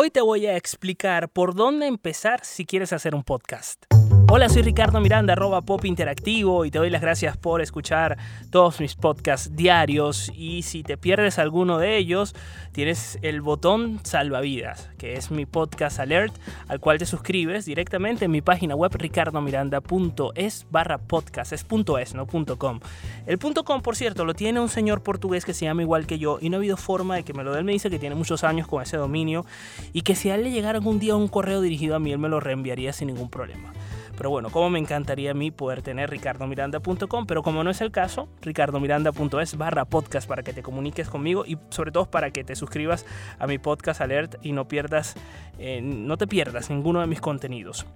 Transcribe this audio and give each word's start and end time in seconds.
Hoy 0.00 0.12
te 0.12 0.20
voy 0.20 0.46
a 0.46 0.56
explicar 0.56 1.28
por 1.28 1.56
dónde 1.56 1.88
empezar 1.88 2.44
si 2.44 2.64
quieres 2.64 2.92
hacer 2.92 3.16
un 3.16 3.24
podcast. 3.24 3.84
Hola, 4.30 4.50
soy 4.50 4.60
Ricardo 4.60 5.00
Miranda, 5.00 5.32
arroba 5.32 5.62
Pop 5.62 5.86
Interactivo 5.86 6.66
y 6.66 6.70
te 6.70 6.78
doy 6.78 6.90
las 6.90 7.00
gracias 7.00 7.38
por 7.38 7.62
escuchar 7.62 8.18
todos 8.50 8.78
mis 8.78 8.94
podcasts 8.94 9.56
diarios 9.56 10.30
y 10.34 10.64
si 10.64 10.82
te 10.82 10.98
pierdes 10.98 11.38
alguno 11.38 11.78
de 11.78 11.96
ellos, 11.96 12.34
tienes 12.72 13.18
el 13.22 13.40
botón 13.40 14.00
salvavidas, 14.02 14.90
que 14.98 15.14
es 15.14 15.30
mi 15.30 15.46
podcast 15.46 15.98
alert, 15.98 16.34
al 16.68 16.78
cual 16.78 16.98
te 16.98 17.06
suscribes 17.06 17.64
directamente 17.64 18.26
en 18.26 18.30
mi 18.30 18.42
página 18.42 18.74
web 18.74 18.92
ricardomiranda.es 18.94 20.66
barra 20.70 20.98
podcast, 20.98 21.54
es 21.54 21.64
.com. 21.64 22.80
El 23.26 23.38
.com, 23.38 23.80
por 23.80 23.96
cierto, 23.96 24.26
lo 24.26 24.34
tiene 24.34 24.60
un 24.60 24.68
señor 24.68 25.02
portugués 25.02 25.46
que 25.46 25.54
se 25.54 25.64
llama 25.64 25.80
igual 25.80 26.06
que 26.06 26.18
yo 26.18 26.36
y 26.38 26.50
no 26.50 26.56
ha 26.56 26.58
habido 26.58 26.76
forma 26.76 27.16
de 27.16 27.22
que 27.22 27.32
me 27.32 27.44
lo 27.44 27.52
dé. 27.52 27.60
Él 27.60 27.64
me 27.64 27.72
dice 27.72 27.88
que 27.88 27.98
tiene 27.98 28.14
muchos 28.14 28.44
años 28.44 28.68
con 28.68 28.82
ese 28.82 28.98
dominio 28.98 29.46
y 29.94 30.02
que 30.02 30.14
si 30.14 30.28
él 30.28 30.44
le 30.44 30.50
llegara 30.50 30.76
algún 30.76 30.98
día 30.98 31.16
un 31.16 31.28
correo 31.28 31.62
dirigido 31.62 31.96
a 31.96 31.98
mí, 31.98 32.12
él 32.12 32.18
me 32.18 32.28
lo 32.28 32.40
reenviaría 32.40 32.92
sin 32.92 33.06
ningún 33.06 33.30
problema. 33.30 33.72
Pero 34.18 34.30
bueno, 34.30 34.50
como 34.50 34.68
me 34.68 34.80
encantaría 34.80 35.30
a 35.30 35.34
mí 35.34 35.52
poder 35.52 35.80
tener 35.80 36.10
ricardomiranda.com, 36.10 37.26
pero 37.26 37.44
como 37.44 37.62
no 37.62 37.70
es 37.70 37.80
el 37.80 37.92
caso, 37.92 38.28
ricardomiranda.es 38.42 39.56
barra 39.56 39.84
podcast 39.84 40.28
para 40.28 40.42
que 40.42 40.52
te 40.52 40.60
comuniques 40.60 41.08
conmigo 41.08 41.46
y 41.46 41.56
sobre 41.70 41.92
todo 41.92 42.10
para 42.10 42.32
que 42.32 42.42
te 42.42 42.56
suscribas 42.56 43.06
a 43.38 43.46
mi 43.46 43.58
podcast 43.58 44.00
alert 44.00 44.34
y 44.42 44.50
no 44.50 44.66
pierdas, 44.66 45.14
eh, 45.60 45.80
no 45.80 46.16
te 46.16 46.26
pierdas 46.26 46.68
ninguno 46.68 47.00
de 47.00 47.06
mis 47.06 47.20
contenidos. 47.20 47.86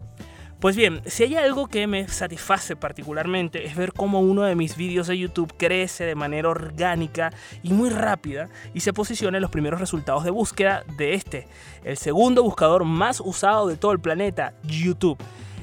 Pues 0.61 0.77
bien, 0.77 1.03
si 1.07 1.25
hay 1.25 1.35
algo 1.35 1.67
que 1.67 1.89
me 1.89 2.07
satisface 2.07 2.77
particularmente 2.77 3.67
es 3.67 3.75
ver 3.75 3.93
cómo 3.93 4.21
uno 4.21 4.43
de 4.43 4.55
mis 4.55 4.77
vídeos 4.77 5.09
de 5.09 5.19
YouTube 5.19 5.53
crece 5.57 6.05
de 6.05 6.15
manera 6.15 6.51
orgánica 6.51 7.33
y 7.65 7.73
muy 7.73 7.91
rápida 7.91 8.49
y 8.75 8.79
se 8.79 8.93
posiciona 8.93 9.39
en 9.39 9.43
los 9.43 9.51
primeros 9.51 9.81
resultados 9.81 10.23
de 10.23 10.31
búsqueda 10.31 10.85
de 10.97 11.15
este, 11.15 11.49
el 11.83 11.97
segundo 11.97 12.45
buscador 12.45 12.85
más 12.85 13.21
usado 13.21 13.67
de 13.67 13.77
todo 13.77 13.91
el 13.91 13.99
planeta, 13.99 14.55
YouTube. 14.63 15.19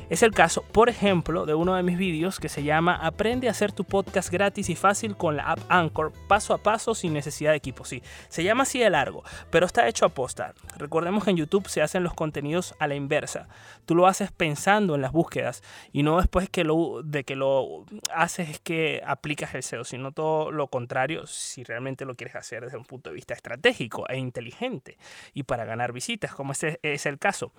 Es 0.10 0.24
el 0.24 0.32
caso, 0.32 0.64
por 0.72 0.90
ejemplo, 0.90 1.46
de 1.46 1.54
uno 1.54 1.76
de 1.76 1.84
mis 1.84 1.96
vídeos 1.96 2.40
que 2.40 2.50
se 2.50 2.64
llama 2.64 2.96
Aprende 2.96 3.48
a 3.48 3.52
hacer 3.52 3.72
tu 3.72 3.84
podcast 3.84 4.32
gratis 4.32 4.68
y 4.70 4.76
fácil 4.76 5.16
con 5.16 5.38
la 5.38 5.44
app 5.44 5.60
Anchor, 5.70 6.12
paso 6.28 6.56
a 6.56 6.58
paso 6.58 6.96
sin 6.96 7.14
necesidad 7.14 7.52
de 7.52 7.58
equipo. 7.58 7.86
Sí, 7.86 8.02
se 8.28 8.44
llama 8.44 8.64
así 8.64 8.80
de 8.80 8.90
largo, 8.90 9.24
pero 9.52 9.68
está 9.68 9.88
hecho 9.88 10.06
a 10.06 10.10
posta. 10.10 10.56
Recordemos 10.78 11.24
que 11.24 11.30
en 11.30 11.38
YouTube 11.38 11.68
se 11.68 11.84
hacen 11.84 12.02
los 12.02 12.16
contenidos 12.16 12.74
a 12.80 12.88
la 12.88 12.96
inversa. 12.96 13.50
Tú 13.86 13.94
lo 13.94 14.08
haces 14.08 14.32
pensando 14.32 14.96
en 14.96 15.04
las 15.04 15.12
búsquedas 15.12 15.62
y 15.94 16.02
no 16.02 16.18
después 16.18 16.50
que 16.50 16.64
lo, 16.64 17.04
de 17.04 17.24
que 17.24 17.36
lo 17.36 17.86
haces 18.12 18.50
es 18.50 18.60
que 18.60 19.04
aplicas 19.06 19.54
el 19.54 19.62
SEO, 19.62 19.84
sino 19.84 20.12
todo 20.12 20.50
lo 20.50 20.70
contrario 20.70 21.28
si 21.28 21.64
realmente 21.64 22.06
lo 22.06 22.16
quieres 22.16 22.36
hacer 22.36 22.64
desde 22.64 22.78
un 22.78 22.86
punto 22.86 23.12
de 23.12 23.16
vista 23.16 23.36
estratégico 23.36 24.10
e 24.10 24.18
inteligente 24.18 24.98
y 25.36 25.44
para 25.44 25.66
ganar 25.66 25.94
visitas, 25.94 26.34
como 26.34 26.54
es 26.54 27.06
el 27.06 27.20
caso. 27.20 27.52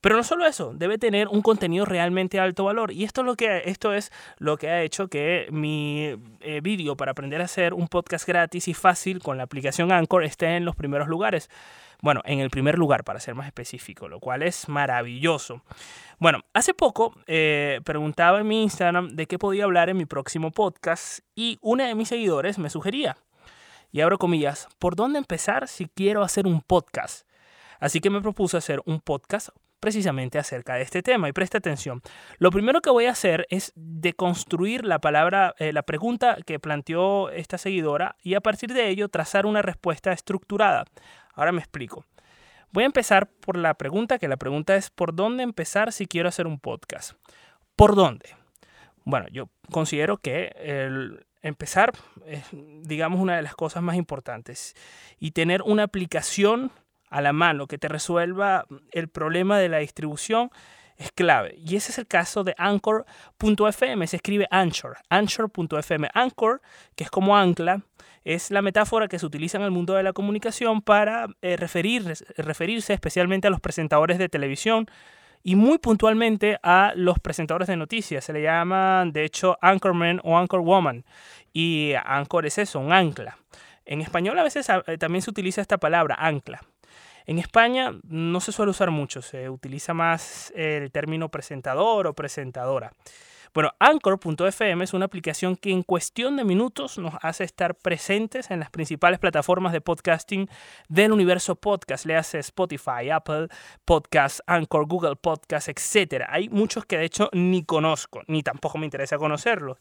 Pero 0.00 0.16
no 0.16 0.24
solo 0.24 0.46
eso, 0.46 0.72
debe 0.72 0.96
tener 0.96 1.28
un 1.28 1.42
contenido 1.42 1.89
realmente 1.90 2.40
alto 2.40 2.64
valor. 2.64 2.92
Y 2.92 3.04
esto 3.04 3.20
es 3.20 3.26
lo 3.26 3.36
que, 3.36 3.62
esto 3.66 3.92
es 3.92 4.10
lo 4.38 4.56
que 4.56 4.70
ha 4.70 4.82
hecho 4.82 5.08
que 5.08 5.48
mi 5.50 6.16
eh, 6.40 6.60
vídeo 6.62 6.96
para 6.96 7.12
aprender 7.12 7.42
a 7.42 7.44
hacer 7.44 7.74
un 7.74 7.88
podcast 7.88 8.26
gratis 8.26 8.68
y 8.68 8.74
fácil 8.74 9.20
con 9.20 9.36
la 9.36 9.42
aplicación 9.42 9.92
Anchor 9.92 10.24
esté 10.24 10.56
en 10.56 10.64
los 10.64 10.76
primeros 10.76 11.08
lugares. 11.08 11.50
Bueno, 12.02 12.22
en 12.24 12.40
el 12.40 12.48
primer 12.48 12.78
lugar, 12.78 13.04
para 13.04 13.20
ser 13.20 13.34
más 13.34 13.46
específico, 13.46 14.08
lo 14.08 14.20
cual 14.20 14.42
es 14.42 14.70
maravilloso. 14.70 15.62
Bueno, 16.18 16.40
hace 16.54 16.72
poco 16.72 17.14
eh, 17.26 17.80
preguntaba 17.84 18.40
en 18.40 18.48
mi 18.48 18.62
Instagram 18.62 19.10
de 19.10 19.26
qué 19.26 19.38
podía 19.38 19.64
hablar 19.64 19.90
en 19.90 19.98
mi 19.98 20.06
próximo 20.06 20.50
podcast 20.50 21.20
y 21.34 21.58
una 21.60 21.86
de 21.86 21.94
mis 21.94 22.08
seguidores 22.08 22.58
me 22.58 22.70
sugería, 22.70 23.18
y 23.92 24.00
abro 24.00 24.18
comillas, 24.18 24.68
¿por 24.78 24.96
dónde 24.96 25.18
empezar 25.18 25.68
si 25.68 25.86
quiero 25.86 26.22
hacer 26.22 26.46
un 26.46 26.62
podcast? 26.62 27.26
Así 27.80 28.00
que 28.00 28.10
me 28.10 28.20
propuse 28.20 28.56
hacer 28.56 28.80
un 28.84 29.00
podcast 29.00 29.50
precisamente 29.80 30.38
acerca 30.38 30.74
de 30.74 30.82
este 30.82 31.02
tema. 31.02 31.28
Y 31.28 31.32
presta 31.32 31.58
atención. 31.58 32.02
Lo 32.38 32.50
primero 32.50 32.80
que 32.80 32.90
voy 32.90 33.06
a 33.06 33.12
hacer 33.12 33.46
es 33.50 33.72
deconstruir 33.74 34.84
la 34.84 35.00
palabra, 35.00 35.54
eh, 35.58 35.72
la 35.72 35.82
pregunta 35.82 36.36
que 36.46 36.60
planteó 36.60 37.30
esta 37.30 37.58
seguidora 37.58 38.16
y 38.22 38.34
a 38.34 38.40
partir 38.40 38.72
de 38.72 38.88
ello 38.88 39.08
trazar 39.08 39.46
una 39.46 39.62
respuesta 39.62 40.12
estructurada. 40.12 40.84
Ahora 41.34 41.52
me 41.52 41.60
explico. 41.60 42.04
Voy 42.72 42.84
a 42.84 42.86
empezar 42.86 43.28
por 43.28 43.56
la 43.56 43.74
pregunta, 43.74 44.18
que 44.18 44.28
la 44.28 44.36
pregunta 44.36 44.76
es 44.76 44.90
¿por 44.90 45.14
dónde 45.14 45.42
empezar 45.42 45.92
si 45.92 46.06
quiero 46.06 46.28
hacer 46.28 46.46
un 46.46 46.60
podcast? 46.60 47.14
¿Por 47.74 47.96
dónde? 47.96 48.36
Bueno, 49.04 49.26
yo 49.32 49.48
considero 49.72 50.18
que 50.18 50.52
el 50.56 51.26
empezar 51.42 51.92
es, 52.26 52.44
digamos, 52.52 53.20
una 53.20 53.36
de 53.36 53.42
las 53.42 53.54
cosas 53.54 53.82
más 53.82 53.96
importantes 53.96 54.74
y 55.18 55.32
tener 55.32 55.62
una 55.62 55.84
aplicación 55.84 56.70
a 57.10 57.20
la 57.20 57.32
mano 57.32 57.66
que 57.66 57.78
te 57.78 57.88
resuelva 57.88 58.66
el 58.92 59.08
problema 59.08 59.58
de 59.58 59.68
la 59.68 59.78
distribución 59.78 60.50
es 60.96 61.12
clave. 61.12 61.54
Y 61.56 61.76
ese 61.76 61.92
es 61.92 61.98
el 61.98 62.06
caso 62.06 62.44
de 62.44 62.54
Anchor.fm. 62.58 64.06
Se 64.06 64.16
escribe 64.16 64.46
Anchor. 64.50 64.98
Anchor.fm. 65.08 66.08
Anchor, 66.12 66.60
que 66.94 67.04
es 67.04 67.10
como 67.10 67.36
ancla, 67.36 67.82
es 68.22 68.50
la 68.50 68.60
metáfora 68.60 69.08
que 69.08 69.18
se 69.18 69.24
utiliza 69.24 69.56
en 69.56 69.64
el 69.64 69.70
mundo 69.70 69.94
de 69.94 70.02
la 70.02 70.12
comunicación 70.12 70.82
para 70.82 71.26
eh, 71.40 71.56
referir, 71.56 72.14
referirse 72.36 72.92
especialmente 72.92 73.48
a 73.48 73.50
los 73.50 73.60
presentadores 73.60 74.18
de 74.18 74.28
televisión 74.28 74.86
y 75.42 75.56
muy 75.56 75.78
puntualmente 75.78 76.58
a 76.62 76.92
los 76.94 77.18
presentadores 77.18 77.68
de 77.68 77.76
noticias. 77.76 78.22
Se 78.22 78.34
le 78.34 78.42
llaman, 78.42 79.12
de 79.12 79.24
hecho, 79.24 79.56
Anchorman 79.62 80.20
o 80.22 80.36
Anchorwoman. 80.36 81.06
Y 81.52 81.92
Anchor 82.04 82.44
es 82.44 82.58
eso, 82.58 82.78
un 82.78 82.92
ancla. 82.92 83.38
En 83.86 84.02
español 84.02 84.38
a 84.38 84.42
veces 84.42 84.68
eh, 84.86 84.98
también 84.98 85.22
se 85.22 85.30
utiliza 85.30 85.62
esta 85.62 85.78
palabra, 85.78 86.14
ancla. 86.18 86.60
En 87.30 87.38
España 87.38 87.92
no 88.08 88.40
se 88.40 88.50
suele 88.50 88.70
usar 88.70 88.90
mucho, 88.90 89.22
se 89.22 89.48
utiliza 89.48 89.94
más 89.94 90.52
el 90.56 90.90
término 90.90 91.28
presentador 91.28 92.08
o 92.08 92.12
presentadora. 92.12 92.92
Bueno, 93.54 93.70
Anchor.fm 93.78 94.82
es 94.82 94.94
una 94.94 95.04
aplicación 95.04 95.54
que 95.54 95.70
en 95.70 95.84
cuestión 95.84 96.36
de 96.36 96.42
minutos 96.42 96.98
nos 96.98 97.14
hace 97.22 97.44
estar 97.44 97.76
presentes 97.76 98.50
en 98.50 98.58
las 98.58 98.70
principales 98.70 99.20
plataformas 99.20 99.72
de 99.72 99.80
podcasting 99.80 100.48
del 100.88 101.12
universo 101.12 101.54
podcast. 101.54 102.04
Le 102.04 102.16
hace 102.16 102.40
Spotify, 102.40 103.10
Apple 103.12 103.46
Podcast, 103.84 104.40
Anchor, 104.48 104.88
Google 104.88 105.14
Podcast, 105.14 105.68
etc. 105.68 106.24
Hay 106.30 106.48
muchos 106.48 106.84
que 106.84 106.98
de 106.98 107.04
hecho 107.04 107.30
ni 107.32 107.62
conozco, 107.64 108.22
ni 108.26 108.42
tampoco 108.42 108.76
me 108.76 108.86
interesa 108.86 109.18
conocerlos. 109.18 109.78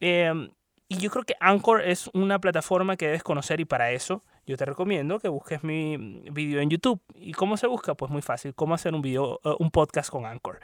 Em, 0.00 0.50
y 0.86 0.98
yo 0.98 1.10
creo 1.10 1.24
que 1.24 1.36
Anchor 1.40 1.80
es 1.80 2.10
una 2.12 2.38
plataforma 2.40 2.98
que 2.98 3.06
debes 3.06 3.22
conocer 3.22 3.58
y 3.60 3.64
para 3.64 3.90
eso 3.92 4.22
yo 4.46 4.56
te 4.56 4.64
recomiendo 4.64 5.18
que 5.18 5.28
busques 5.28 5.64
mi 5.64 5.96
vídeo 6.30 6.60
en 6.60 6.70
YouTube. 6.70 7.00
¿Y 7.14 7.32
cómo 7.32 7.56
se 7.56 7.66
busca? 7.66 7.94
Pues 7.94 8.10
muy 8.10 8.22
fácil, 8.22 8.54
cómo 8.54 8.74
hacer 8.74 8.94
un 8.94 9.02
video, 9.02 9.40
eh, 9.44 9.54
un 9.58 9.70
podcast 9.70 10.10
con 10.10 10.26
Anchor. 10.26 10.60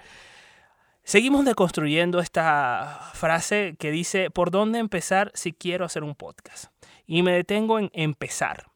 Seguimos 1.03 1.45
deconstruyendo 1.45 2.21
esta 2.21 3.11
frase 3.15 3.75
que 3.79 3.91
dice, 3.91 4.31
¿por 4.31 4.51
dónde 4.51 4.79
empezar 4.79 5.33
si 5.35 5.53
quiero 5.53 5.85
hacer 5.85 6.05
un 6.05 6.15
podcast? 6.15 6.67
Y 7.07 7.23
me 7.23 7.33
detengo 7.33 7.79
en 7.79 7.91
empezar. 7.95 8.71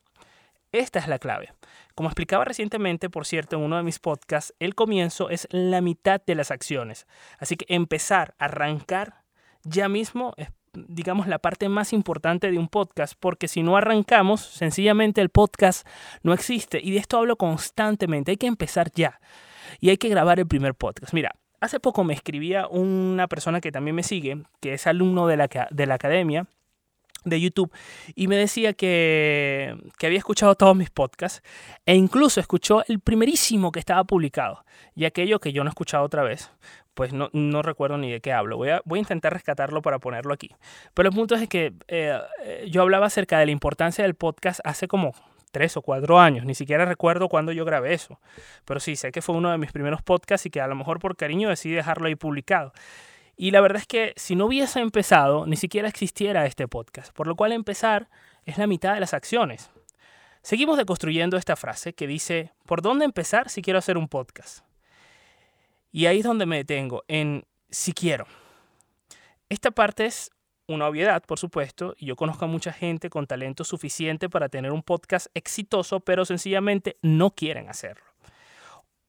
Esta 0.72 0.98
es 0.98 1.06
la 1.06 1.18
clave. 1.20 1.52
Como 1.94 2.08
explicaba 2.08 2.44
recientemente, 2.44 3.08
por 3.08 3.26
cierto, 3.26 3.56
en 3.56 3.62
uno 3.62 3.76
de 3.76 3.84
mis 3.84 4.00
podcasts, 4.00 4.54
el 4.58 4.74
comienzo 4.74 5.30
es 5.30 5.46
la 5.50 5.80
mitad 5.80 6.20
de 6.26 6.34
las 6.34 6.50
acciones. 6.50 7.06
Así 7.38 7.56
que 7.56 7.66
empezar, 7.68 8.34
arrancar 8.38 9.22
ya 9.62 9.88
mismo 9.88 10.34
es 10.36 10.48
digamos, 10.74 11.26
la 11.26 11.38
parte 11.38 11.68
más 11.68 11.92
importante 11.92 12.50
de 12.50 12.58
un 12.58 12.68
podcast, 12.68 13.14
porque 13.18 13.48
si 13.48 13.62
no 13.62 13.76
arrancamos, 13.76 14.40
sencillamente 14.40 15.20
el 15.20 15.30
podcast 15.30 15.86
no 16.22 16.32
existe. 16.32 16.80
Y 16.82 16.92
de 16.92 16.98
esto 16.98 17.18
hablo 17.18 17.36
constantemente, 17.36 18.32
hay 18.32 18.36
que 18.36 18.46
empezar 18.46 18.90
ya. 18.94 19.20
Y 19.80 19.90
hay 19.90 19.96
que 19.96 20.08
grabar 20.08 20.38
el 20.38 20.46
primer 20.46 20.74
podcast. 20.74 21.12
Mira, 21.14 21.34
hace 21.60 21.80
poco 21.80 22.04
me 22.04 22.14
escribía 22.14 22.66
una 22.68 23.26
persona 23.28 23.60
que 23.60 23.72
también 23.72 23.96
me 23.96 24.02
sigue, 24.02 24.42
que 24.60 24.74
es 24.74 24.86
alumno 24.86 25.26
de 25.26 25.36
la, 25.36 25.48
de 25.70 25.86
la 25.86 25.94
academia, 25.94 26.46
de 27.24 27.40
YouTube 27.40 27.72
y 28.14 28.28
me 28.28 28.36
decía 28.36 28.72
que, 28.72 29.76
que, 29.98 30.06
había 30.06 30.18
escuchado 30.18 30.54
todos 30.54 30.76
mis 30.76 30.90
podcasts 30.90 31.42
e 31.86 31.94
incluso 31.94 32.40
escuchó 32.40 32.84
el 32.88 33.00
primerísimo 33.00 33.72
que 33.72 33.80
estaba 33.80 34.04
publicado 34.04 34.64
y 34.94 35.04
aquello 35.04 35.40
que 35.40 35.52
yo 35.52 35.64
no 35.64 35.70
he 35.70 35.72
escuchado 35.72 36.04
otra 36.04 36.22
vez 36.22 36.50
pues 36.94 37.12
no, 37.12 37.28
no, 37.32 37.60
recuerdo 37.62 37.98
ni 37.98 38.10
de 38.10 38.20
qué 38.20 38.32
hablo. 38.32 38.56
Voy 38.56 38.70
a, 38.70 38.80
voy 38.84 38.98
a 38.98 39.00
intentar 39.00 39.32
rescatarlo 39.32 39.82
para 39.82 39.98
ponerlo 39.98 40.32
aquí. 40.32 40.54
Pero 40.94 41.08
el 41.08 41.14
punto 41.14 41.34
es 41.34 41.48
que 41.48 41.74
eh, 41.88 42.20
yo 42.70 42.82
hablaba 42.82 43.06
acerca 43.06 43.38
de 43.38 43.46
la 43.46 43.52
importancia 43.52 44.04
del 44.04 44.14
podcast 44.14 44.60
hace 44.64 44.86
como 44.86 45.12
tres 45.50 45.76
o 45.76 45.82
cuatro 45.82 46.18
años. 46.20 46.44
Ni 46.44 46.54
siquiera 46.54 46.84
recuerdo 46.84 47.28
cuándo 47.28 47.52
yo 47.52 47.64
grabé 47.64 47.94
eso. 47.94 48.20
Pero 48.64 48.80
sí, 48.80 48.96
sé 48.96 49.12
que 49.12 49.22
fue 49.22 49.34
uno 49.34 49.50
de 49.50 49.58
mis 49.58 49.72
primeros 49.72 50.02
podcasts 50.02 50.46
y 50.46 50.50
que 50.50 50.60
a 50.60 50.66
lo 50.66 50.74
mejor 50.74 51.00
por 51.00 51.16
cariño 51.16 51.48
decidí 51.48 51.74
dejarlo 51.74 52.06
ahí 52.06 52.14
publicado. 52.14 52.72
Y 53.36 53.50
la 53.50 53.60
verdad 53.60 53.80
es 53.80 53.86
que 53.86 54.12
si 54.16 54.36
no 54.36 54.46
hubiese 54.46 54.80
empezado, 54.80 55.46
ni 55.46 55.56
siquiera 55.56 55.88
existiera 55.88 56.46
este 56.46 56.68
podcast. 56.68 57.12
Por 57.12 57.26
lo 57.26 57.36
cual 57.36 57.52
empezar 57.52 58.08
es 58.44 58.58
la 58.58 58.66
mitad 58.66 58.94
de 58.94 59.00
las 59.00 59.14
acciones. 59.14 59.70
Seguimos 60.42 60.76
deconstruyendo 60.76 61.36
esta 61.36 61.56
frase 61.56 61.94
que 61.94 62.06
dice, 62.06 62.52
¿por 62.66 62.82
dónde 62.82 63.04
empezar 63.04 63.48
si 63.48 63.62
quiero 63.62 63.78
hacer 63.78 63.96
un 63.96 64.08
podcast? 64.08 64.64
Y 65.90 66.06
ahí 66.06 66.18
es 66.18 66.24
donde 66.24 66.44
me 66.44 66.58
detengo, 66.58 67.04
en 67.08 67.44
si 67.70 67.92
quiero. 67.92 68.26
Esta 69.48 69.70
parte 69.70 70.06
es 70.06 70.30
una 70.66 70.86
obviedad, 70.86 71.22
por 71.24 71.38
supuesto, 71.38 71.94
y 71.98 72.06
yo 72.06 72.16
conozco 72.16 72.44
a 72.44 72.48
mucha 72.48 72.72
gente 72.72 73.10
con 73.10 73.26
talento 73.26 73.64
suficiente 73.64 74.28
para 74.28 74.48
tener 74.48 74.72
un 74.72 74.82
podcast 74.82 75.26
exitoso, 75.34 76.00
pero 76.00 76.24
sencillamente 76.24 76.98
no 77.02 77.30
quieren 77.30 77.68
hacerlo. 77.68 78.13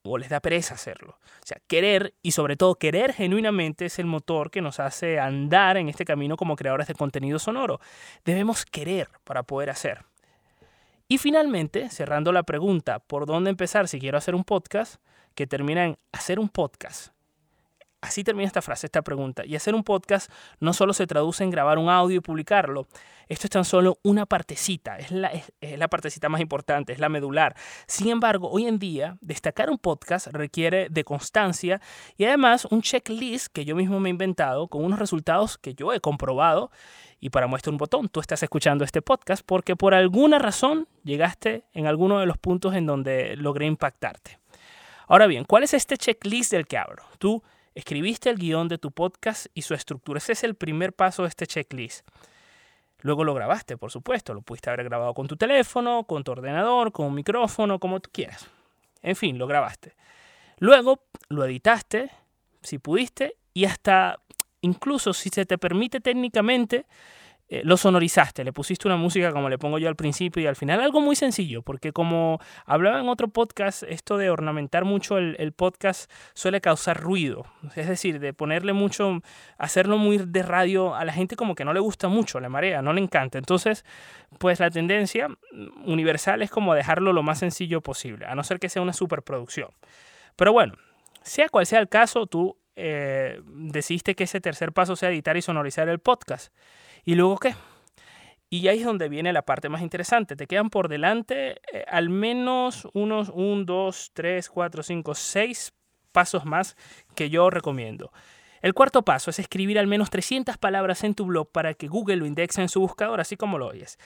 O 0.06 0.18
les 0.18 0.30
da 0.30 0.40
pereza 0.40 0.75
hacerlo. 0.75 1.18
O 1.22 1.46
sea, 1.46 1.60
querer 1.68 2.13
y 2.22 2.31
sobre 2.31 2.56
todo 2.57 2.75
querer 2.75 3.13
genuinamente 3.13 3.86
es 3.86 4.00
el 4.00 4.06
motor 4.06 4.52
que 4.52 4.62
nos 4.62 4.80
hace 4.80 5.19
andar 5.19 5.78
en 5.78 5.90
este 5.90 6.06
camino 6.06 6.38
como 6.38 6.56
creadores 6.56 6.88
de 6.88 6.96
contenido 6.96 7.40
sonoro. 7.40 7.80
Debemos 8.24 8.66
querer 8.66 9.10
para 9.24 9.44
poder 9.44 9.69
hacer. 9.69 10.06
Y 11.07 11.18
finalmente, 11.18 11.90
cerrando 11.90 12.31
la 12.31 12.44
pregunta, 12.44 13.00
¿por 13.00 13.25
dónde 13.25 13.50
empezar 13.50 13.88
si 13.88 14.00
quiero 14.00 14.18
hacer 14.18 14.36
un 14.36 14.44
podcast? 14.44 14.96
Que 15.36 15.46
termina 15.46 15.86
en 15.86 15.98
hacer 16.12 16.40
un 16.40 16.50
podcast. 16.50 17.15
Así 18.06 18.24
termina 18.24 18.46
esta 18.46 18.62
frase, 18.62 18.86
esta 18.86 19.02
pregunta. 19.02 19.44
Y 19.46 19.56
hacer 19.56 19.74
un 19.74 19.84
podcast 19.84 20.31
no 20.60 20.74
solo 20.74 20.94
se 20.94 21.07
traduce 21.07 21.44
en 21.44 21.50
grabar 21.50 21.80
un 21.80 21.90
audio 21.90 22.18
y 22.18 22.19
publicarlo. 22.19 22.88
Esto 23.28 23.48
es 23.48 23.50
tan 23.50 23.66
solo 23.66 23.98
una 24.04 24.28
partecita, 24.28 24.98
es 25.00 25.10
la, 25.10 25.30
es, 25.30 25.52
la 25.75 25.88
partecita 25.88 26.30
más 26.30 26.40
importante, 26.40 26.94
es 26.94 27.00
la 27.00 27.10
medular. 27.10 27.56
Sin 27.88 28.10
embargo, 28.10 28.52
hoy 28.52 28.68
en 28.68 28.78
día, 28.78 29.18
destacar 29.22 29.72
un 29.72 29.80
podcast 29.80 30.28
requiere 30.28 30.88
de 30.92 31.04
constancia 31.04 31.81
y 32.16 32.25
además 32.25 32.66
un 32.66 32.84
checklist 32.84 33.48
que 33.48 33.66
yo 33.66 33.75
mismo 33.75 34.00
me 34.00 34.10
he 34.10 34.12
inventado 34.12 34.68
con 34.68 34.84
unos 34.86 35.00
resultados 35.00 35.58
que 35.58 35.74
yo 35.74 35.92
he 35.92 36.00
comprobado. 36.00 36.69
Y 37.19 37.31
para 37.31 37.48
muestra 37.48 37.72
un 37.72 37.78
botón, 37.78 38.08
tú 38.10 38.19
estás 38.19 38.44
escuchando 38.44 38.84
este 38.84 39.01
podcast 39.01 39.44
porque 39.44 39.75
por 39.75 39.96
alguna 39.96 40.38
razón 40.38 40.88
llegaste 41.04 41.66
en 41.74 41.88
alguno 41.88 42.19
de 42.19 42.28
los 42.28 42.38
puntos 42.38 42.75
en 42.75 42.86
donde 42.86 43.36
logré 43.36 43.66
impactarte. 43.66 44.38
Ahora 45.08 45.25
bien, 45.25 45.44
¿cuál 45.44 45.63
es 45.63 45.74
este 45.74 45.98
checklist 45.98 46.51
del 46.51 46.68
que 46.68 46.78
hablo? 46.78 47.04
Tú 47.18 47.42
Escribiste 47.75 48.30
el 48.30 48.38
guion 48.38 48.69
de 48.69 48.77
tu 48.77 48.92
podcast 48.92 49.48
y 49.54 49.62
su 49.62 49.74
estructura. 49.74 50.18
Ese 50.18 50.31
es 50.31 50.45
el 50.45 50.56
primer 50.56 50.94
paso 50.94 51.24
de 51.24 51.27
este 51.27 51.45
checklist. 51.45 52.07
Luego 53.01 53.25
lo 53.25 53.33
grabaste, 53.33 53.75
por 53.75 53.92
supuesto. 53.92 54.33
Lo 54.33 54.42
pudiste 54.42 54.69
haber 54.69 54.86
grabado 54.86 55.13
con 55.13 55.27
tu 55.27 55.36
teléfono, 55.36 56.06
con 56.06 56.24
tu 56.24 56.31
ordenador, 56.31 56.94
con 56.94 57.07
un 57.07 57.16
micrófono, 57.16 57.77
como 57.77 58.00
tú 58.00 58.10
quieras. 58.13 58.48
En 59.01 59.18
fin, 59.18 59.38
lo 59.38 59.45
grabaste. 59.45 59.94
Luego 60.57 61.04
lo 61.27 61.44
editaste, 61.44 62.10
si 62.63 62.80
pudiste, 62.80 63.36
y 63.54 63.66
hasta 63.66 64.19
incluso 64.62 65.13
si 65.13 65.30
se 65.30 65.45
te 65.45 65.57
permite 65.57 66.00
técnicamente, 66.00 66.86
eh, 67.48 67.62
lo 67.64 67.78
sonorizaste, 67.78 68.44
le 68.44 68.52
pusiste 68.52 68.88
una 68.88 68.98
música 68.98 69.32
como 69.32 69.50
le 69.50 69.60
pongo 69.60 69.78
yo 69.78 69.88
al 69.88 69.96
principio 69.96 70.42
y 70.42 70.48
al 70.48 70.56
final, 70.56 70.82
algo 70.82 71.00
muy 71.00 71.16
sencillo, 71.16 71.62
porque 71.62 71.92
como 71.92 72.40
hablaba 72.66 73.00
en 73.00 73.08
otro 73.08 73.28
podcast, 73.28 73.84
esto 73.84 74.18
de 74.18 74.32
ornamentar 74.32 74.84
mucho 74.84 75.20
el, 75.20 75.54
podcast 75.54 76.12
suele 76.34 76.60
causar 76.60 77.00
ruido, 77.00 77.46
es 77.76 77.88
decir, 77.88 78.20
de 78.20 78.34
ponerle 78.34 78.74
mucho, 78.74 79.22
hacerlo 79.60 80.00
muy 80.00 80.18
de 80.18 80.42
radio 80.42 80.96
a 80.96 81.06
la 81.06 81.14
gente 81.14 81.36
como 81.36 81.54
que 81.54 81.66
no 81.66 81.74
le 81.74 81.80
gusta 81.80 82.08
mucho, 82.08 82.40
le 82.40 82.50
marea, 82.50 82.82
no 82.82 82.94
le 82.94 83.02
encanta. 83.02 83.38
Entonces, 83.38 83.86
pues 84.40 84.60
la 84.60 84.72
tendencia 84.72 85.28
universal 85.86 86.42
es 86.42 86.50
como 86.50 86.74
dejarlo 86.74 87.14
lo 87.14 87.22
más 87.22 87.40
sencillo 87.40 87.82
posible, 87.82 88.26
a 88.26 88.34
no 88.34 88.44
ser 88.44 88.60
que 88.60 88.70
sea 88.70 88.82
una 88.82 88.94
superproducción. 88.94 89.70
Pero 90.36 90.52
bueno, 90.52 90.74
sea 91.22 91.48
cual 91.50 91.68
sea 91.68 91.80
el 91.80 91.90
caso, 91.90 92.26
tú 92.26 92.58
eh, 92.75 93.42
decidiste 93.45 94.16
que 94.16 94.25
ese 94.25 94.42
tercer 94.42 94.74
paso 94.74 94.95
sea 94.95 95.10
editar 95.10 95.38
y 95.38 95.42
sonorizar 95.42 95.89
el 95.89 96.00
podcast. 96.00 96.54
¿Y 97.04 97.16
luego 97.16 97.38
qué? 97.38 97.56
Y 98.50 98.68
ahí 98.68 98.80
es 98.80 98.86
donde 98.86 99.10
viene 99.10 99.33
la 99.33 99.42
parte 99.42 99.69
más 99.69 99.81
interesante. 99.81 100.36
Te 100.36 100.48
quedan 100.48 100.69
por 100.69 100.88
delante 100.88 101.62
eh, 101.74 101.86
al 101.88 102.10
menos 102.10 102.88
unos 102.94 103.31
1, 103.33 103.66
2, 103.66 104.12
3, 104.13 104.50
4, 104.50 104.83
5, 104.83 105.16
6 105.16 105.74
pasos 106.12 106.45
más 106.45 106.75
que 107.16 107.30
yo 107.30 107.50
recomiendo. 107.50 108.12
El 108.62 108.74
cuarto 108.74 109.04
paso 109.04 109.30
es 109.30 109.39
escribir 109.39 109.77
al 109.77 109.88
menos 109.88 110.10
300 110.10 110.57
palabras 110.57 111.04
en 111.04 111.13
tu 111.13 111.25
blog 111.25 111.51
para 111.51 111.74
que 111.74 111.88
Google 111.88 112.16
lo 112.16 112.25
indexe 112.25 112.62
en 112.62 112.69
su 112.69 112.80
buscador, 112.80 113.19
así 113.19 113.38
como 113.38 113.60
lo 113.60 113.68
oyes. 113.68 114.00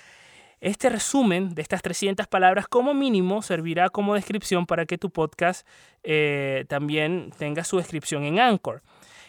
Este 0.61 0.89
resumen 0.89 1.55
de 1.55 1.61
estas 1.61 1.81
300 1.81 2.27
palabras 2.27 2.67
como 2.67 2.93
mínimo 2.93 3.41
servirá 3.41 3.89
como 3.89 4.15
descripción 4.15 4.65
para 4.65 4.85
que 4.85 4.97
tu 4.97 5.09
podcast 5.09 5.65
eh, 6.03 6.65
también 6.67 7.31
tenga 7.37 7.63
su 7.63 7.77
descripción 7.77 8.23
en 8.23 8.39
Anchor. 8.39 8.81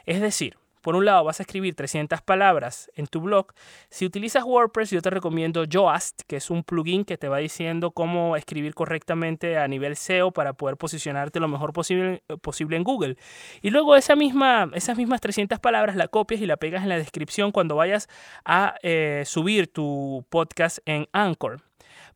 Es 0.06 0.20
decir, 0.20 0.56
por 0.80 0.96
un 0.96 1.04
lado, 1.04 1.24
vas 1.24 1.40
a 1.40 1.42
escribir 1.42 1.74
300 1.74 2.22
palabras 2.22 2.90
en 2.94 3.06
tu 3.06 3.20
blog. 3.20 3.52
Si 3.90 4.06
utilizas 4.06 4.44
WordPress, 4.44 4.90
yo 4.90 5.02
te 5.02 5.10
recomiendo 5.10 5.64
Yoast, 5.64 6.22
que 6.26 6.36
es 6.36 6.50
un 6.50 6.64
plugin 6.64 7.04
que 7.04 7.18
te 7.18 7.28
va 7.28 7.38
diciendo 7.38 7.90
cómo 7.90 8.36
escribir 8.36 8.74
correctamente 8.74 9.58
a 9.58 9.68
nivel 9.68 9.96
SEO 9.96 10.30
para 10.30 10.54
poder 10.54 10.76
posicionarte 10.76 11.40
lo 11.40 11.48
mejor 11.48 11.72
posible, 11.72 12.22
posible 12.40 12.76
en 12.76 12.84
Google. 12.84 13.16
Y 13.62 13.70
luego 13.70 13.96
esa 13.96 14.16
misma, 14.16 14.70
esas 14.74 14.96
mismas 14.96 15.20
300 15.20 15.58
palabras 15.58 15.96
la 15.96 16.08
copias 16.08 16.40
y 16.40 16.46
la 16.46 16.56
pegas 16.56 16.82
en 16.82 16.88
la 16.88 16.96
descripción 16.96 17.52
cuando 17.52 17.76
vayas 17.76 18.08
a 18.44 18.74
eh, 18.82 19.24
subir 19.26 19.72
tu 19.72 20.24
podcast 20.30 20.78
en 20.86 21.08
Anchor. 21.12 21.60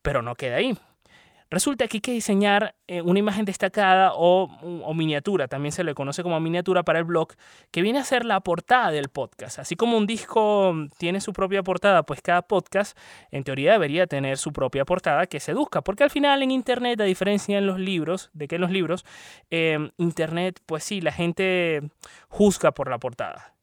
Pero 0.02 0.22
no 0.22 0.34
queda 0.34 0.56
ahí. 0.56 0.76
Resulta 1.54 1.86
que 1.86 1.98
hay 1.98 2.00
que 2.00 2.10
diseñar 2.10 2.74
eh, 2.88 3.00
una 3.00 3.20
imagen 3.20 3.44
destacada 3.44 4.10
o, 4.16 4.48
miniatura, 4.92 5.46
también 5.46 5.70
se 5.70 5.84
le 5.84 5.94
conoce 5.94 6.24
como 6.24 6.40
miniatura 6.40 6.82
para 6.82 6.98
el 6.98 7.04
blog, 7.04 7.28
que 7.70 7.80
viene 7.80 8.00
a 8.00 8.04
ser 8.04 8.24
la 8.24 8.40
portada 8.40 8.90
del 8.90 9.08
podcast. 9.08 9.60
Así 9.60 9.76
como 9.76 9.96
un 9.96 10.04
disco 10.04 10.74
tiene 10.98 11.20
su 11.20 11.32
propia 11.32 11.62
portada, 11.62 12.02
pues 12.02 12.20
cada 12.22 12.42
podcast 12.42 12.98
en 13.30 13.44
teoría 13.44 13.70
debería 13.70 14.08
tener 14.08 14.36
su 14.36 14.52
propia 14.52 14.84
portada 14.84 15.26
que 15.26 15.38
seduzca, 15.38 15.82
porque 15.82 16.02
al 16.02 16.10
final 16.10 16.42
en 16.42 16.50
Internet, 16.50 17.00
a 17.00 17.04
diferencia 17.04 17.56
en 17.56 17.68
los 17.68 17.78
libros, 17.78 18.30
de 18.32 18.48
que 18.48 18.56
en 18.56 18.60
los 18.60 18.72
libros, 18.72 19.04
eh, 19.52 19.92
Internet, 19.96 20.58
pues 20.66 20.82
sí, 20.82 21.00
la 21.00 21.12
gente 21.12 21.82
juzga 22.28 22.72
por 22.72 22.90
la 22.90 22.98
portada. 22.98 23.53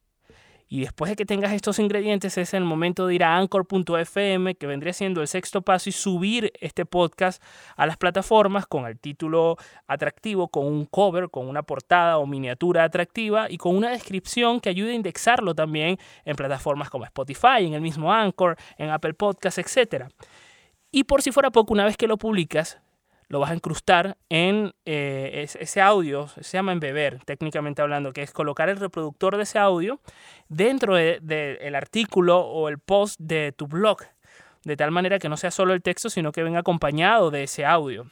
Y 0.74 0.80
después 0.80 1.10
de 1.10 1.18
que 1.18 1.26
tengas 1.26 1.52
estos 1.52 1.80
ingredientes 1.80 2.38
es 2.38 2.54
el 2.54 2.64
momento 2.64 3.06
de 3.06 3.16
ir 3.16 3.26
a 3.26 3.36
anchor.fm, 3.36 4.56
que 4.56 4.68
vendría 4.68 4.94
siendo 4.94 5.20
el 5.20 5.28
sexto 5.28 5.62
paso, 5.62 5.90
y 5.90 5.92
subir 5.92 6.54
este 6.62 6.86
podcast 6.86 7.44
a 7.76 7.86
las 7.86 7.98
plataformas 7.98 8.68
con 8.68 8.86
el 8.86 8.98
título 8.98 9.58
atractivo, 9.86 10.48
con 10.48 10.66
un 10.66 10.86
cover, 10.86 11.30
con 11.30 11.50
una 11.50 11.62
portada 11.62 12.20
o 12.20 12.26
miniatura 12.26 12.86
atractiva 12.86 13.52
y 13.52 13.58
con 13.58 13.76
una 13.76 13.90
descripción 13.90 14.62
que 14.62 14.70
ayude 14.70 14.92
a 14.92 14.96
indexarlo 14.96 15.54
también 15.54 15.98
en 16.24 16.38
plataformas 16.38 16.90
como 16.90 17.04
Spotify, 17.04 17.66
en 17.66 17.74
el 17.74 17.82
mismo 17.82 18.14
Anchor, 18.14 18.56
en 18.78 18.92
Apple 18.92 19.14
Podcasts, 19.16 19.58
etc. 19.58 20.06
Y 20.90 21.04
por 21.04 21.22
si 21.22 21.34
fuera 21.34 21.52
poco, 21.52 21.74
una 21.74 21.84
vez 21.84 21.98
que 21.98 22.08
lo 22.08 22.18
publicas, 22.18 22.81
lo 23.32 23.40
vas 23.40 23.52
a 23.52 23.56
incrustar 23.56 24.18
en 24.28 24.74
eh, 24.84 25.48
ese 25.58 25.80
audio, 25.80 26.28
se 26.28 26.58
llama 26.58 26.74
embeber, 26.74 27.24
técnicamente 27.24 27.82
hablando, 27.82 28.12
que 28.12 28.24
es 28.24 28.32
colocar 28.32 28.68
el 28.68 28.76
reproductor 28.76 29.38
de 29.38 29.44
ese 29.44 29.58
audio 29.58 30.02
dentro 30.50 30.96
del 30.96 31.26
de, 31.26 31.72
artículo 31.74 32.42
o 32.42 32.68
el 32.68 32.78
post 32.78 33.18
de 33.22 33.54
tu 33.54 33.68
blog, 33.68 34.00
de 34.66 34.76
tal 34.76 34.92
manera 34.92 35.18
que 35.18 35.30
no 35.30 35.38
sea 35.38 35.50
solo 35.50 35.74
el 35.74 35.82
texto, 35.82 36.10
sino 36.10 36.34
que 36.34 36.44
venga 36.44 36.60
acompañado 36.60 37.32
de 37.32 37.44
ese 37.44 37.66
audio. 37.66 38.12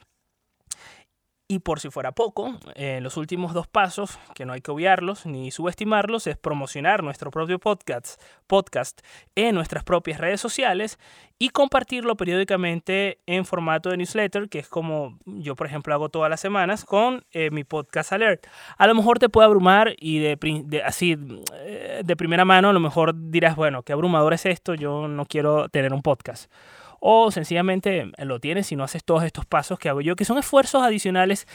Y 1.52 1.58
por 1.58 1.80
si 1.80 1.90
fuera 1.90 2.12
poco, 2.12 2.60
eh, 2.76 3.00
los 3.02 3.18
últimos 3.18 3.56
dos 3.56 3.68
pasos, 3.68 4.20
que 4.36 4.46
no 4.46 4.54
hay 4.54 4.62
que 4.62 4.70
obviarlos 4.70 5.26
ni 5.26 5.50
subestimarlos, 5.50 6.28
es 6.28 6.38
promocionar 6.38 7.02
nuestro 7.02 7.32
propio 7.32 7.58
podcast, 7.58 8.22
podcast 8.46 9.02
en 9.34 9.56
nuestras 9.56 9.84
propias 9.84 10.20
redes 10.20 10.40
sociales 10.40 11.00
y 11.40 11.50
compartirlo 11.50 12.16
periódicamente 12.18 13.18
en 13.26 13.46
formato 13.46 13.90
de 13.90 13.98
newsletter, 13.98 14.48
que 14.48 14.60
es 14.60 14.68
como 14.68 15.18
yo, 15.26 15.56
por 15.56 15.66
ejemplo, 15.66 15.92
hago 15.96 16.10
todas 16.10 16.30
las 16.30 16.40
semanas 16.40 16.86
con 16.86 17.26
eh, 17.32 17.50
mi 17.50 17.64
podcast 17.64 18.14
alert. 18.14 18.46
A 18.78 18.86
lo 18.86 18.94
mejor 18.94 19.18
te 19.18 19.30
puede 19.30 19.48
abrumar 19.48 19.96
y 19.98 20.20
de, 20.20 20.84
así 20.86 21.18
eh, 21.66 22.04
de 22.06 22.16
primera 22.16 22.46
mano, 22.46 22.70
a 22.70 22.74
lo 22.74 22.80
mejor 22.80 23.16
dirás, 23.32 23.56
bueno, 23.56 23.82
qué 23.82 23.94
abrumador 23.94 24.36
es 24.36 24.46
esto, 24.46 24.76
yo 24.76 25.08
no 25.08 25.26
quiero 25.26 25.68
tener 25.70 25.94
un 25.94 26.04
podcast 26.04 26.52
o 27.00 27.32
sencillamente 27.32 28.12
lo 28.18 28.40
tienes 28.40 28.68
si 28.68 28.76
no 28.76 28.84
haces 28.84 29.04
todos 29.04 29.24
estos 29.24 29.46
pasos 29.46 29.80
que 29.80 29.90
hago 29.90 30.02
yo, 30.02 30.16
que 30.16 30.26
son 30.26 30.38
esfuerzos 30.38 30.84
adicionales 30.84 31.48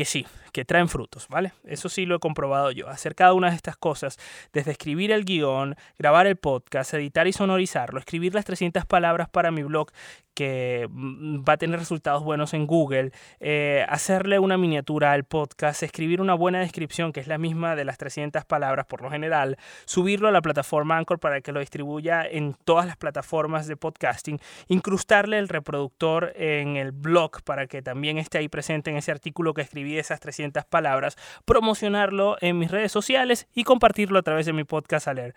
que 0.00 0.06
sí, 0.06 0.26
que 0.54 0.64
traen 0.64 0.88
frutos, 0.88 1.28
¿vale? 1.28 1.52
Eso 1.62 1.90
sí 1.90 2.06
lo 2.06 2.16
he 2.16 2.18
comprobado 2.20 2.70
yo. 2.70 2.88
Hacer 2.88 3.14
cada 3.14 3.34
una 3.34 3.50
de 3.50 3.56
estas 3.56 3.76
cosas, 3.76 4.16
desde 4.50 4.70
escribir 4.70 5.12
el 5.12 5.26
guion, 5.26 5.76
grabar 5.98 6.26
el 6.26 6.36
podcast, 6.36 6.94
editar 6.94 7.26
y 7.26 7.34
sonorizarlo, 7.34 8.00
escribir 8.00 8.34
las 8.34 8.46
300 8.46 8.86
palabras 8.86 9.28
para 9.28 9.50
mi 9.50 9.62
blog 9.62 9.90
que 10.34 10.88
mm, 10.90 11.42
va 11.46 11.54
a 11.54 11.56
tener 11.58 11.78
resultados 11.78 12.24
buenos 12.24 12.54
en 12.54 12.66
Google, 12.66 13.12
eh, 13.40 13.84
hacerle 13.90 14.38
una 14.38 14.56
miniatura 14.56 15.12
al 15.12 15.24
podcast, 15.24 15.82
escribir 15.82 16.22
una 16.22 16.32
buena 16.32 16.60
descripción 16.60 17.12
que 17.12 17.20
es 17.20 17.26
la 17.26 17.36
misma 17.36 17.76
de 17.76 17.84
las 17.84 17.98
300 17.98 18.46
palabras 18.46 18.86
por 18.86 19.02
lo 19.02 19.10
general, 19.10 19.58
subirlo 19.84 20.28
a 20.28 20.30
la 20.30 20.40
plataforma 20.40 20.96
Anchor 20.96 21.18
para 21.18 21.42
que 21.42 21.52
lo 21.52 21.60
distribuya 21.60 22.24
en 22.24 22.54
todas 22.64 22.86
las 22.86 22.96
plataformas 22.96 23.66
de 23.66 23.76
podcasting, 23.76 24.40
incrustarle 24.68 25.38
el 25.38 25.48
reproductor 25.48 26.32
en 26.36 26.76
el 26.76 26.92
blog 26.92 27.42
para 27.42 27.66
que 27.66 27.82
también 27.82 28.16
esté 28.16 28.38
ahí 28.38 28.48
presente 28.48 28.90
en 28.90 28.96
ese 28.96 29.10
artículo 29.10 29.52
que 29.52 29.60
escribí 29.60 29.89
esas 29.98 30.20
300 30.20 30.64
palabras, 30.64 31.16
promocionarlo 31.44 32.36
en 32.40 32.58
mis 32.58 32.70
redes 32.70 32.92
sociales 32.92 33.48
y 33.54 33.64
compartirlo 33.64 34.18
a 34.18 34.22
través 34.22 34.46
de 34.46 34.52
mi 34.52 34.64
podcast 34.64 35.08
a 35.08 35.14
leer. 35.14 35.34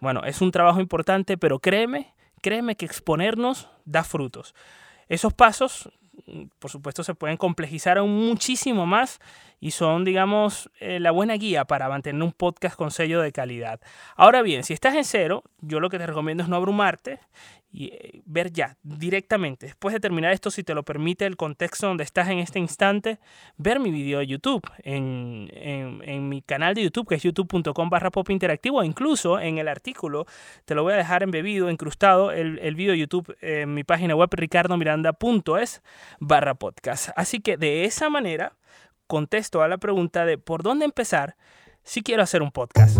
Bueno, 0.00 0.22
es 0.24 0.40
un 0.40 0.50
trabajo 0.50 0.80
importante, 0.80 1.38
pero 1.38 1.58
créeme 1.58 2.16
créeme 2.46 2.76
que 2.76 2.86
exponernos 2.86 3.68
da 3.84 4.04
frutos. 4.04 4.54
Esos 5.08 5.34
pasos, 5.34 5.90
por 6.58 6.70
supuesto, 6.70 7.02
se 7.02 7.14
pueden 7.14 7.36
complejizar 7.36 7.98
aún 7.98 8.14
muchísimo 8.14 8.86
más 8.86 9.20
y 9.60 9.72
son, 9.72 10.04
digamos, 10.04 10.70
eh, 10.80 11.00
la 11.00 11.10
buena 11.10 11.34
guía 11.34 11.64
para 11.64 11.88
mantener 11.88 12.22
un 12.22 12.32
podcast 12.32 12.76
con 12.76 12.90
sello 12.90 13.20
de 13.20 13.32
calidad. 13.32 13.80
Ahora 14.16 14.42
bien, 14.42 14.64
si 14.64 14.74
estás 14.74 14.94
en 14.94 15.04
cero, 15.04 15.42
yo 15.60 15.80
lo 15.80 15.90
que 15.90 15.98
te 15.98 16.06
recomiendo 16.06 16.42
es 16.42 16.48
no 16.48 16.56
abrumarte 16.56 17.20
y 17.70 17.86
eh, 17.86 18.22
ver 18.24 18.52
ya 18.52 18.76
directamente, 18.82 19.66
después 19.66 19.92
de 19.92 20.00
terminar 20.00 20.32
esto, 20.32 20.50
si 20.50 20.62
te 20.62 20.74
lo 20.74 20.84
permite 20.84 21.26
el 21.26 21.36
contexto 21.36 21.86
donde 21.86 22.04
estás 22.04 22.28
en 22.28 22.38
este 22.38 22.58
instante, 22.58 23.18
ver 23.56 23.80
mi 23.80 23.90
video 23.90 24.20
de 24.20 24.26
YouTube 24.26 24.62
en, 24.82 25.50
en, 25.52 26.28
mi 26.28 26.42
canal 26.42 26.74
de 26.74 26.84
YouTube, 26.84 27.08
que 27.08 27.16
es 27.16 27.22
youtube.com 27.22 27.90
barra 27.90 28.10
pop 28.10 28.30
interactivo, 28.30 28.78
o 28.78 28.84
incluso 28.84 29.38
en 29.40 29.58
el 29.58 29.68
artículo, 29.68 30.26
te 30.64 30.74
lo 30.74 30.82
voy 30.82 30.94
a 30.94 30.96
dejar 30.96 31.22
embebido, 31.22 31.70
incrustado, 31.70 32.32
el, 32.32 32.58
el 32.60 32.74
video 32.74 32.92
de 32.92 32.98
YouTube 32.98 33.36
en 33.40 33.74
mi 33.74 33.84
página 33.84 34.14
web 34.14 34.30
ricardomiranda.es 34.32 35.82
barra 36.20 36.54
podcast. 36.54 37.10
Así 37.16 37.40
que 37.40 37.56
de 37.56 37.84
esa 37.84 38.08
manera 38.08 38.54
contesto 39.06 39.62
a 39.62 39.68
la 39.68 39.78
pregunta 39.78 40.24
de 40.24 40.38
por 40.38 40.62
dónde 40.62 40.84
empezar 40.84 41.36
si 41.82 42.02
quiero 42.02 42.22
hacer 42.22 42.42
un 42.42 42.50
podcast. 42.50 42.98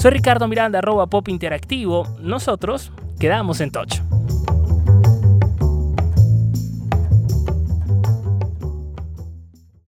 Soy 0.00 0.10
Ricardo 0.10 0.46
Miranda, 0.48 0.78
arroba 0.80 1.06
pop 1.06 1.28
interactivo. 1.28 2.06
Nosotros 2.20 2.92
quedamos 3.18 3.60
en 3.60 3.70
touch. 3.70 4.13